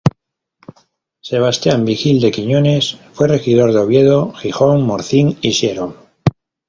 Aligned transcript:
Sebastián 1.21 1.85
Vigil 1.85 2.19
de 2.21 2.31
Quiñones 2.31 2.97
fue 3.13 3.27
regidor 3.27 3.71
de 3.71 3.81
Oviedo, 3.81 4.33
Gijón, 4.33 4.81
Morcín 4.83 5.37
y 5.41 5.53
Siero. 5.53 5.95